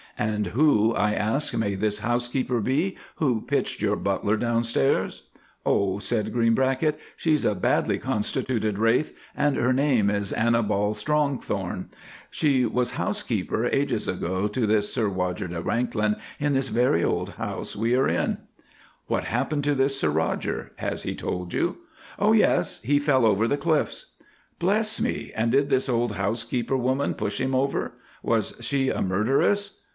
[0.17, 5.23] "And who," I asked, "may this housekeeper be who pitched your butler down stairs?"
[5.65, 11.89] "Oh," said Greenbracket, "she's a badly constituted wraith, and her name is Annibal Strongthorn.
[12.29, 17.31] She was housekeeper ages ago to this Sir Roger de Wanklyn in this very old
[17.31, 18.39] house we are in."
[19.07, 20.71] "What happened to this Sir Roger?
[20.77, 21.77] Has he told you?"
[22.19, 22.33] "Oh!
[22.33, 24.13] yes he fell over the cliffs."
[24.59, 27.93] "Bless me, and did this old housekeeper woman push him over.
[28.21, 29.77] Was she a murderess?"